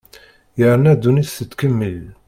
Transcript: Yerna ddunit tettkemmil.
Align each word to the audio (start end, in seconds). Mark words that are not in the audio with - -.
Yerna 0.59 0.91
ddunit 0.97 1.33
tettkemmil. 1.37 2.03